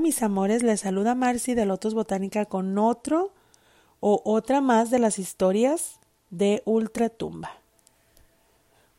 [0.00, 3.32] Mis amores, les saluda Marcy de Lotus Botánica con otro
[4.00, 7.50] o otra más de las historias de Ultratumba.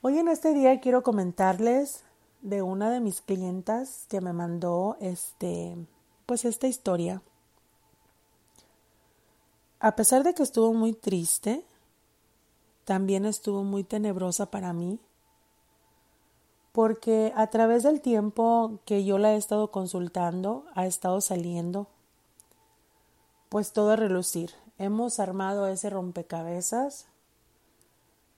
[0.03, 2.03] Hoy en este día quiero comentarles
[2.43, 5.75] de una de mis clientas que me mandó este
[6.27, 7.23] pues esta historia.
[9.79, 11.65] A pesar de que estuvo muy triste,
[12.85, 14.99] también estuvo muy tenebrosa para mí
[16.71, 21.87] porque a través del tiempo que yo la he estado consultando, ha estado saliendo,
[23.49, 24.51] pues todo a relucir.
[24.77, 27.07] Hemos armado ese rompecabezas.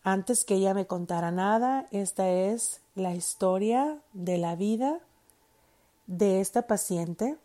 [0.04, 5.00] Antes que ella me contara nada, esta es la historia de la vida
[6.08, 7.38] de esta paciente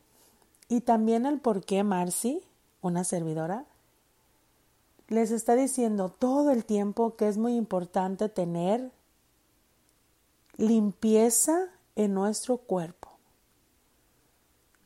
[0.69, 2.43] y también el por qué Marcy,
[2.83, 3.65] una servidora,
[5.09, 8.91] les está diciendo todo el tiempo que es muy importante tener
[10.59, 13.17] limpieza en nuestro cuerpo,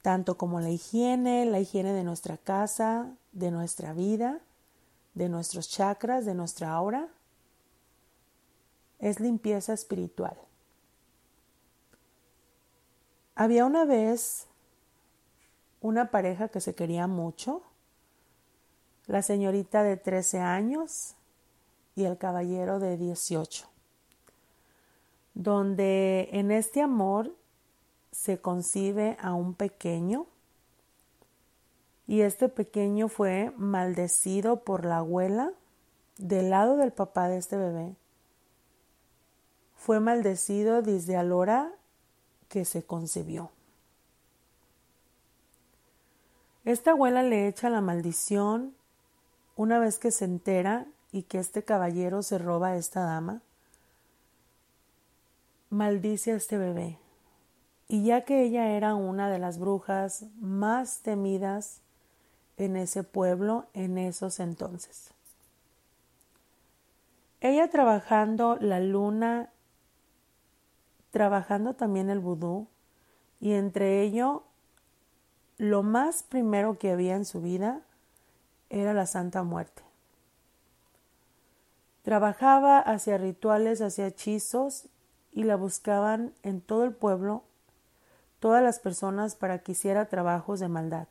[0.03, 4.41] tanto como la higiene, la higiene de nuestra casa, de nuestra vida,
[5.15, 7.09] de nuestros chakras, de nuestra aura,
[8.99, 10.37] es limpieza espiritual.
[13.35, 14.47] Había una vez
[15.81, 17.63] una pareja que se quería mucho,
[19.07, 21.15] la señorita de 13 años
[21.97, 23.72] y el caballero de 18
[25.35, 27.35] donde en este amor
[28.11, 30.27] se concibe a un pequeño
[32.07, 35.53] y este pequeño fue maldecido por la abuela
[36.19, 37.95] del lado del papá de este bebé.
[39.77, 41.73] Fue maldecido desde a la hora
[42.49, 43.51] que se concibió.
[46.65, 48.75] Esta abuela le echa la maldición
[49.57, 53.43] una vez que se entera y que este caballero se roba a esta dama
[55.73, 56.99] maldice a este bebé.
[57.89, 61.81] Y ya que ella era una de las brujas más temidas
[62.59, 65.11] en ese pueblo en esos entonces.
[67.41, 69.51] Ella trabajando la luna,
[71.11, 72.69] trabajando también el vudú,
[73.41, 74.45] y entre ello
[75.57, 77.81] lo más primero que había en su vida
[78.71, 79.83] era la Santa Muerte.
[82.03, 84.87] Trabajaba hacia rituales, hacia hechizos
[85.33, 87.43] y la buscaban en todo el pueblo
[88.41, 91.07] todas las personas para que hiciera trabajos de maldad.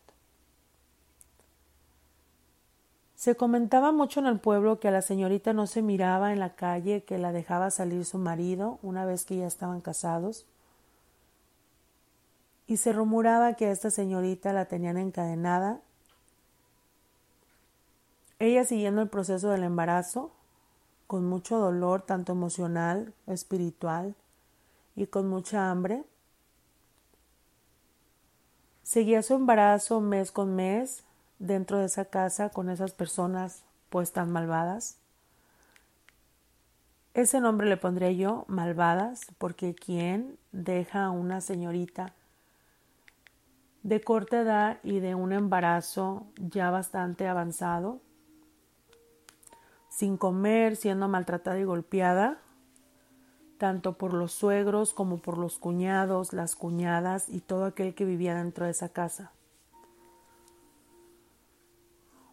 [3.16, 6.56] Se comentaba mucho en el pueblo que a la señorita no se miraba en la
[6.56, 10.46] calle, que la dejaba salir su marido una vez que ya estaban casados,
[12.68, 15.82] y se rumoraba que a esta señorita la tenían encadenada.
[18.40, 20.32] Ella siguiendo el proceso del embarazo,
[21.12, 24.16] con mucho dolor, tanto emocional, espiritual
[24.96, 26.06] y con mucha hambre.
[28.84, 31.04] Seguía su embarazo mes con mes
[31.38, 35.00] dentro de esa casa con esas personas pues tan malvadas.
[37.14, 42.14] Ese nombre le pondría yo malvadas porque quien deja a una señorita
[43.84, 48.00] de corta edad y de un embarazo ya bastante avanzado
[49.92, 52.40] sin comer, siendo maltratada y golpeada,
[53.58, 58.34] tanto por los suegros como por los cuñados, las cuñadas y todo aquel que vivía
[58.34, 59.34] dentro de esa casa.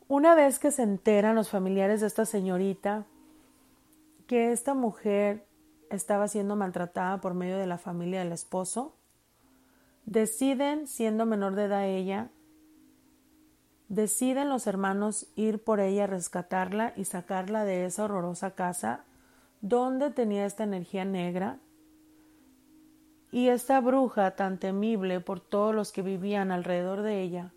[0.06, 3.06] Una vez que se enteran los familiares de esta señorita
[4.28, 5.44] que esta mujer
[5.90, 8.94] estaba siendo maltratada por medio de la familia del esposo,
[10.06, 12.30] deciden, siendo menor de edad ella,
[13.88, 19.04] Deciden los hermanos ir por ella a rescatarla y sacarla de esa horrorosa casa
[19.62, 21.58] donde tenía esta energía negra
[23.32, 27.52] y esta bruja tan temible por todos los que vivían alrededor de ella.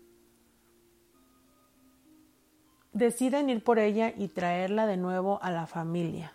[2.92, 6.32] Deciden ir por ella y traerla de nuevo a la familia,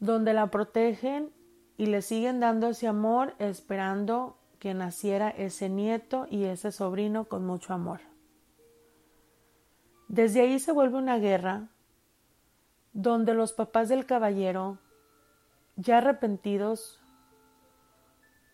[0.00, 1.30] donde la protegen
[1.76, 7.44] y le siguen dando ese amor esperando que naciera ese nieto y ese sobrino con
[7.44, 8.00] mucho amor.
[10.06, 11.70] Desde ahí se vuelve una guerra
[12.92, 14.78] donde los papás del caballero,
[15.74, 17.00] ya arrepentidos,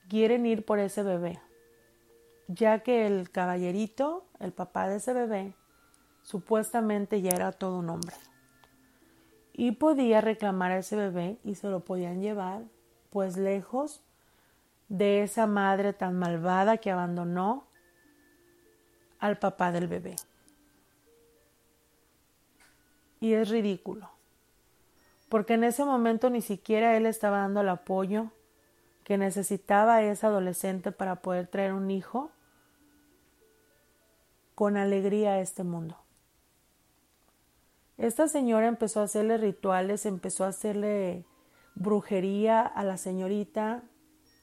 [0.09, 1.41] quieren ir por ese bebé,
[2.49, 5.55] ya que el caballerito, el papá de ese bebé,
[6.23, 8.17] supuestamente ya era todo un hombre
[9.59, 12.63] y podía reclamar a ese bebé y se lo podían llevar
[13.09, 14.03] pues lejos
[14.89, 17.67] de esa madre tan malvada que abandonó
[19.19, 20.17] al papá del bebé.
[23.21, 24.11] Y es ridículo,
[25.29, 28.31] porque en ese momento ni siquiera él estaba dando el apoyo
[29.05, 32.31] que necesitaba esa adolescente para poder traer un hijo
[34.55, 35.97] con alegría a este mundo.
[37.99, 41.25] Esta señora empezó a hacerle rituales, empezó a hacerle
[41.75, 43.83] brujería a la señorita,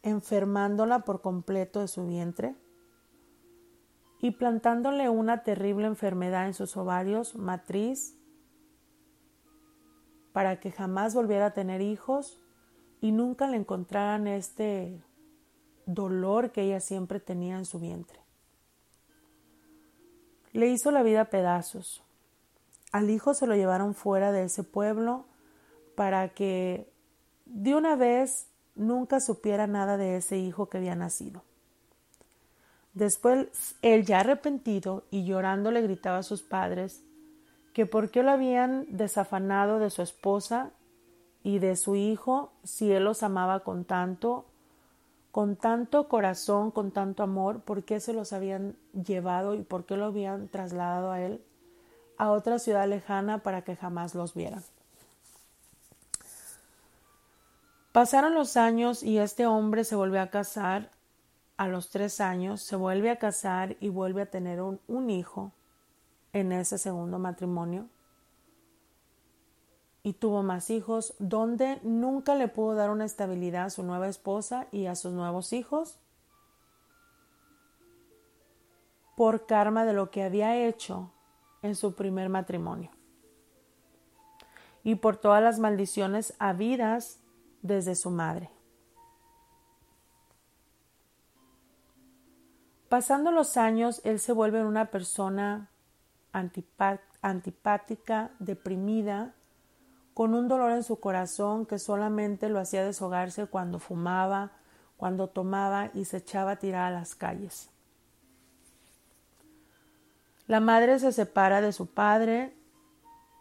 [0.03, 2.55] enfermándola por completo de su vientre
[4.19, 8.17] y plantándole una terrible enfermedad en sus ovarios, matriz,
[10.33, 12.41] para que jamás volviera a tener hijos
[13.01, 15.01] y nunca le encontraran este
[15.85, 18.19] dolor que ella siempre tenía en su vientre.
[20.53, 22.03] Le hizo la vida a pedazos.
[22.91, 25.25] Al hijo se lo llevaron fuera de ese pueblo
[25.95, 26.91] para que
[27.45, 31.43] de una vez nunca supiera nada de ese hijo que había nacido.
[32.93, 37.01] Después él ya arrepentido y llorando le gritaba a sus padres
[37.73, 40.71] que por qué lo habían desafanado de su esposa
[41.43, 44.45] y de su hijo si él los amaba con tanto,
[45.31, 49.97] con tanto corazón, con tanto amor, por qué se los habían llevado y por qué
[49.97, 51.41] lo habían trasladado a él
[52.17, 54.63] a otra ciudad lejana para que jamás los vieran.
[57.93, 60.89] Pasaron los años y este hombre se volvió a casar.
[61.57, 65.51] A los tres años se vuelve a casar y vuelve a tener un, un hijo
[66.33, 67.87] en ese segundo matrimonio.
[70.01, 74.65] Y tuvo más hijos, donde nunca le pudo dar una estabilidad a su nueva esposa
[74.71, 75.99] y a sus nuevos hijos
[79.15, 81.11] por karma de lo que había hecho
[81.61, 82.89] en su primer matrimonio.
[84.83, 87.22] Y por todas las maldiciones habidas
[87.63, 88.51] desde su madre.
[92.89, 95.71] Pasando los años, él se vuelve una persona
[96.31, 99.33] antipática, deprimida,
[100.13, 104.51] con un dolor en su corazón que solamente lo hacía deshogarse cuando fumaba,
[104.95, 107.71] cuando tomaba y se echaba a tirar a las calles.
[110.45, 112.55] La madre se separa de su padre,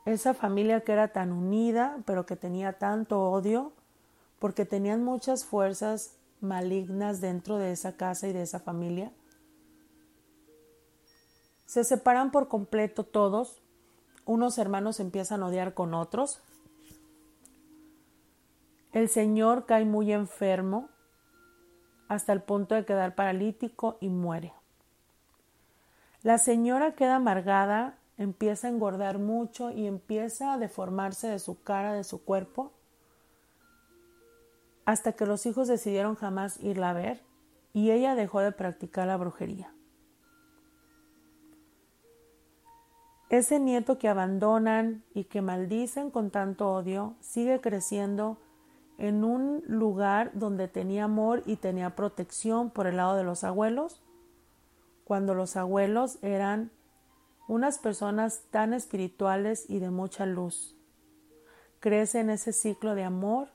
[0.06, 3.72] esa familia que era tan unida, pero que tenía tanto odio,
[4.42, 9.12] porque tenían muchas fuerzas malignas dentro de esa casa y de esa familia,
[11.64, 13.62] se separan por completo todos.
[14.24, 16.42] Unos hermanos empiezan a odiar con otros.
[18.90, 20.88] El Señor cae muy enfermo
[22.08, 24.52] hasta el punto de quedar paralítico y muere.
[26.24, 31.92] La señora queda amargada, empieza a engordar mucho y empieza a deformarse de su cara,
[31.92, 32.72] de su cuerpo,
[34.84, 37.23] hasta que los hijos decidieron jamás irla a ver
[37.73, 39.73] y ella dejó de practicar la brujería.
[43.31, 48.37] Ese nieto que abandonan y que maldicen con tanto odio sigue creciendo
[48.99, 54.02] en un lugar donde tenía amor y tenía protección por el lado de los abuelos,
[55.05, 56.70] cuando los abuelos eran
[57.49, 60.76] unas personas tan espirituales y de mucha luz.
[61.81, 63.49] Crece en ese ciclo de amor,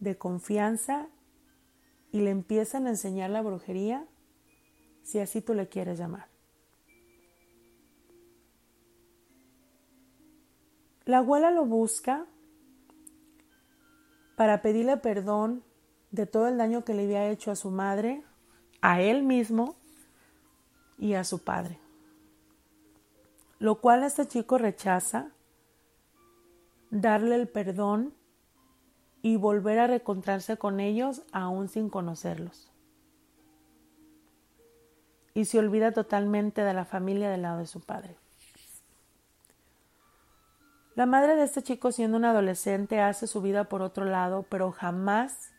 [0.00, 1.08] de confianza
[2.12, 4.06] y le empiezan a enseñar la brujería,
[5.02, 6.28] si así tú le quieres llamar.
[11.04, 12.26] La abuela lo busca
[14.36, 15.62] para pedirle perdón
[16.10, 18.24] de todo el daño que le había hecho a su madre,
[18.80, 19.76] a él mismo
[20.98, 21.78] y a su padre.
[23.58, 25.30] Lo cual este chico rechaza
[26.90, 28.14] darle el perdón
[29.26, 32.70] y volver a reencontrarse con ellos aún sin conocerlos.
[35.34, 38.16] Y se olvida totalmente de la familia del lado de su padre.
[40.94, 44.70] La madre de este chico, siendo un adolescente, hace su vida por otro lado, pero
[44.70, 45.50] jamás,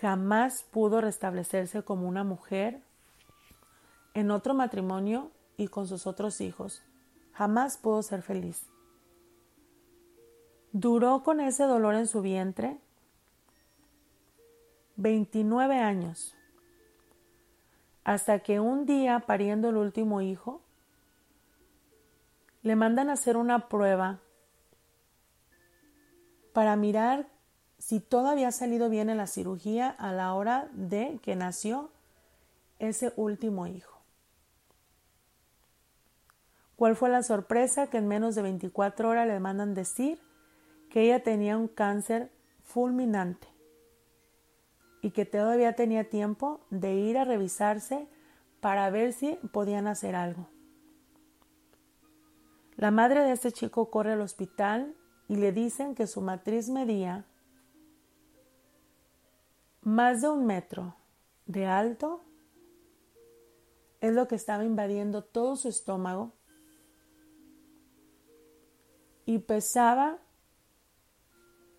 [0.00, 2.84] jamás pudo restablecerse como una mujer
[4.14, 6.84] en otro matrimonio y con sus otros hijos.
[7.32, 8.64] Jamás pudo ser feliz.
[10.78, 12.76] Duró con ese dolor en su vientre
[14.96, 16.34] 29 años,
[18.04, 20.60] hasta que un día, pariendo el último hijo,
[22.60, 24.18] le mandan a hacer una prueba
[26.52, 27.26] para mirar
[27.78, 31.90] si todo había salido bien en la cirugía a la hora de que nació
[32.78, 33.98] ese último hijo.
[36.76, 37.86] ¿Cuál fue la sorpresa?
[37.86, 40.25] Que en menos de 24 horas le mandan decir
[40.96, 43.46] que ella tenía un cáncer fulminante
[45.02, 48.08] y que todavía tenía tiempo de ir a revisarse
[48.62, 50.48] para ver si podían hacer algo.
[52.76, 54.96] La madre de este chico corre al hospital
[55.28, 57.26] y le dicen que su matriz medía
[59.82, 60.96] más de un metro
[61.44, 62.24] de alto
[64.00, 66.32] es lo que estaba invadiendo todo su estómago
[69.26, 70.22] y pesaba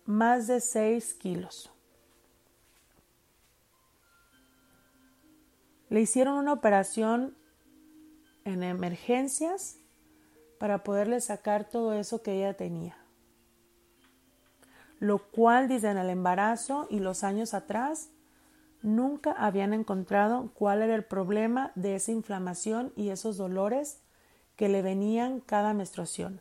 [0.08, 1.70] más de 6 kilos.
[5.90, 7.36] Le hicieron una operación
[8.46, 9.76] en emergencias
[10.58, 12.96] para poderle sacar todo eso que ella tenía.
[14.98, 18.08] Lo cual, dicen el embarazo y los años atrás,
[18.80, 24.00] nunca habían encontrado cuál era el problema de esa inflamación y esos dolores
[24.56, 26.40] que le venían cada menstruación.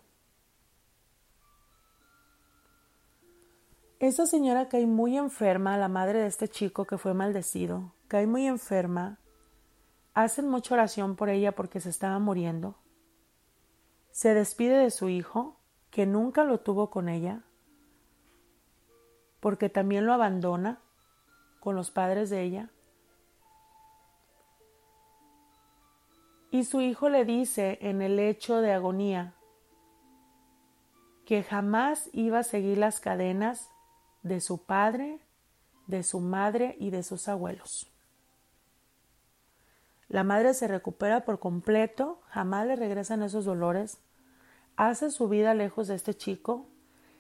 [4.08, 8.48] Esa señora cae muy enferma, la madre de este chico que fue maldecido, cae muy
[8.48, 9.20] enferma.
[10.14, 12.76] Hacen mucha oración por ella porque se estaba muriendo.
[14.12, 15.58] Se despide de su hijo,
[15.92, 17.44] que nunca lo tuvo con ella,
[19.42, 20.80] porque también lo abandona
[21.60, 22.70] con los padres de ella.
[26.50, 29.34] Y su hijo le dice en el hecho de agonía
[31.26, 33.70] que jamás iba a seguir las cadenas
[34.28, 35.20] de su padre,
[35.88, 37.88] de su madre y de sus abuelos.
[40.10, 44.00] La madre se recupera por completo, jamás le regresan esos dolores,
[44.76, 46.68] hace su vida lejos de este chico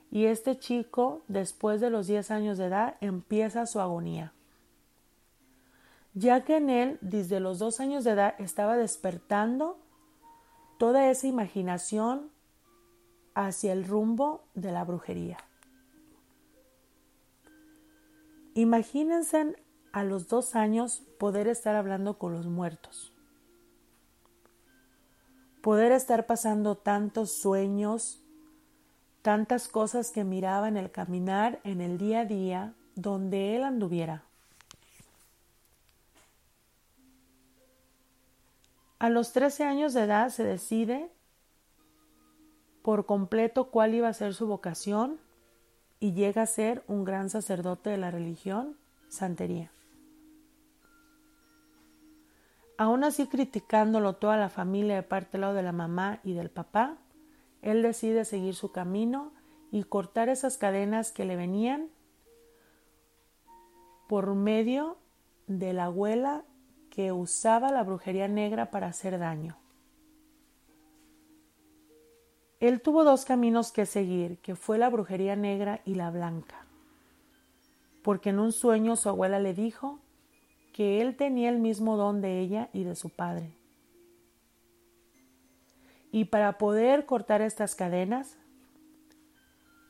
[0.09, 4.33] y este chico, después de los 10 años de edad, empieza su agonía
[6.17, 9.77] ya que en él, desde los dos años de edad, estaba despertando
[10.79, 12.31] toda esa imaginación
[13.35, 15.37] hacia el rumbo de la brujería.
[18.57, 19.55] Imagínense
[19.91, 23.13] a los dos años poder estar hablando con los muertos,
[25.61, 28.19] poder estar pasando tantos sueños,
[29.21, 34.23] tantas cosas que miraba en el caminar, en el día a día, donde él anduviera.
[38.97, 41.11] A los 13 años de edad se decide
[42.81, 45.19] por completo cuál iba a ser su vocación
[45.99, 48.77] y llega a ser un gran sacerdote de la religión,
[49.09, 49.71] santería.
[52.77, 56.97] Aún así criticándolo toda la familia de parte lado de la mamá y del papá,
[57.63, 59.31] él decide seguir su camino
[59.71, 61.89] y cortar esas cadenas que le venían
[64.07, 64.97] por medio
[65.47, 66.43] de la abuela
[66.91, 69.57] que usaba la brujería negra para hacer daño.
[72.59, 76.65] Él tuvo dos caminos que seguir, que fue la brujería negra y la blanca,
[78.03, 79.99] porque en un sueño su abuela le dijo
[80.73, 83.53] que él tenía el mismo don de ella y de su padre.
[86.11, 88.37] Y para poder cortar estas cadenas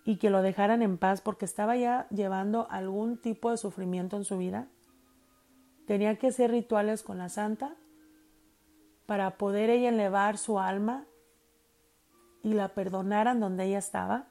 [0.04, 4.24] y que lo dejaran en paz porque estaba ya llevando algún tipo de sufrimiento en
[4.24, 4.68] su vida,
[5.88, 7.74] Tenía que hacer rituales con la santa
[9.06, 11.06] para poder ella elevar su alma
[12.48, 14.28] y la perdonaran donde ella estaba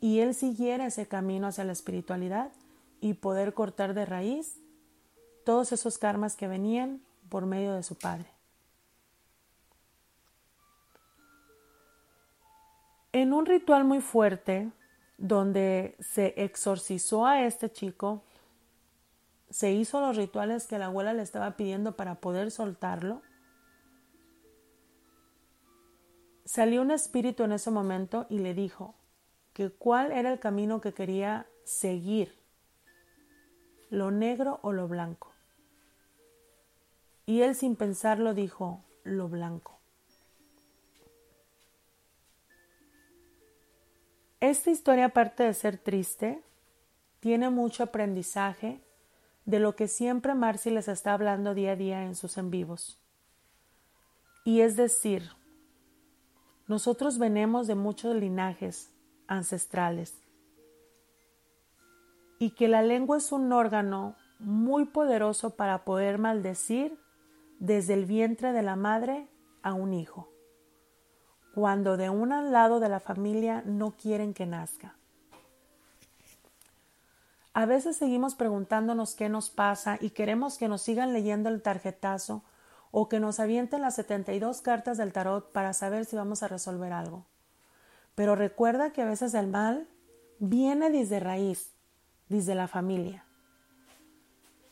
[0.00, 2.52] y él siguiera ese camino hacia la espiritualidad
[3.00, 4.60] y poder cortar de raíz
[5.44, 8.26] todos esos karmas que venían por medio de su padre.
[13.12, 14.70] En un ritual muy fuerte,
[15.18, 18.22] donde se exorcizó a este chico,
[19.50, 23.20] se hizo los rituales que la abuela le estaba pidiendo para poder soltarlo.
[26.50, 28.96] Salió un espíritu en ese momento y le dijo
[29.52, 32.36] que cuál era el camino que quería seguir,
[33.88, 35.32] lo negro o lo blanco.
[37.24, 39.78] Y él sin pensarlo dijo, lo blanco.
[44.40, 46.42] Esta historia, aparte de ser triste,
[47.20, 48.80] tiene mucho aprendizaje
[49.44, 52.98] de lo que siempre Marcy les está hablando día a día en sus en vivos.
[54.44, 55.30] Y es decir,
[56.70, 58.92] nosotros venimos de muchos linajes
[59.26, 60.14] ancestrales
[62.38, 66.96] y que la lengua es un órgano muy poderoso para poder maldecir
[67.58, 69.26] desde el vientre de la madre
[69.64, 70.28] a un hijo,
[71.56, 74.94] cuando de un lado de la familia no quieren que nazca.
[77.52, 82.44] A veces seguimos preguntándonos qué nos pasa y queremos que nos sigan leyendo el tarjetazo
[82.90, 86.92] o que nos avienten las 72 cartas del tarot para saber si vamos a resolver
[86.92, 87.26] algo.
[88.14, 89.88] Pero recuerda que a veces el mal
[90.38, 91.72] viene desde raíz,
[92.28, 93.24] desde la familia.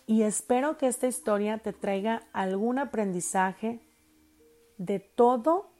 [0.07, 3.81] Y espero que esta historia te traiga algún aprendizaje
[4.79, 5.71] de todo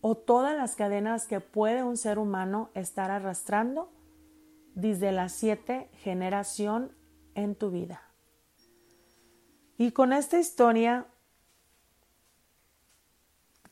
[0.00, 3.90] o todas las cadenas que puede un ser humano estar arrastrando
[4.74, 6.92] desde la siete generación
[7.34, 8.02] en tu vida.
[9.76, 11.06] Y con esta historia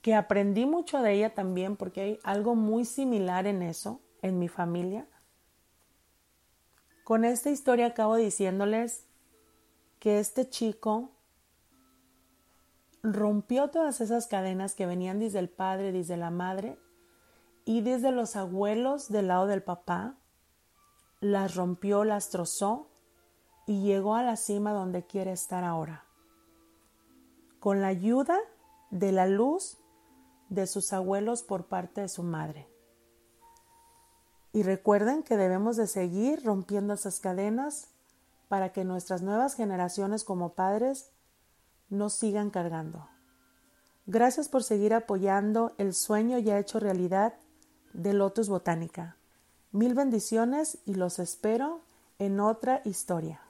[0.03, 4.49] que aprendí mucho de ella también porque hay algo muy similar en eso, en mi
[4.49, 5.07] familia.
[7.05, 9.07] Con esta historia acabo diciéndoles
[9.99, 11.11] que este chico
[13.03, 16.79] rompió todas esas cadenas que venían desde el padre, desde la madre
[17.65, 20.17] y desde los abuelos del lado del papá,
[21.21, 22.89] las rompió, las trozó
[23.67, 26.05] y llegó a la cima donde quiere estar ahora.
[27.59, 28.39] Con la ayuda
[28.91, 29.80] de la luz
[30.51, 32.69] de sus abuelos por parte de su madre.
[34.53, 37.89] Y recuerden que debemos de seguir rompiendo esas cadenas
[38.49, 41.13] para que nuestras nuevas generaciones como padres
[41.89, 43.09] no sigan cargando.
[44.07, 47.35] Gracias por seguir apoyando el sueño ya hecho realidad
[47.93, 49.17] de Lotus Botánica.
[49.71, 51.83] Mil bendiciones y los espero
[52.19, 53.41] en otra historia.